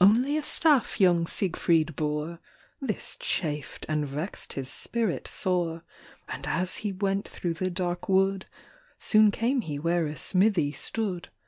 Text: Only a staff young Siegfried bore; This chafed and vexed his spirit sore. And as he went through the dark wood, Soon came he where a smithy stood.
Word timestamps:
Only 0.00 0.36
a 0.36 0.44
staff 0.44 1.00
young 1.00 1.26
Siegfried 1.26 1.96
bore; 1.96 2.38
This 2.80 3.16
chafed 3.18 3.84
and 3.88 4.06
vexed 4.06 4.52
his 4.52 4.68
spirit 4.70 5.26
sore. 5.26 5.82
And 6.28 6.46
as 6.46 6.76
he 6.86 6.92
went 6.92 7.26
through 7.26 7.54
the 7.54 7.68
dark 7.68 8.08
wood, 8.08 8.46
Soon 9.00 9.32
came 9.32 9.60
he 9.62 9.80
where 9.80 10.06
a 10.06 10.16
smithy 10.16 10.70
stood. 10.70 11.30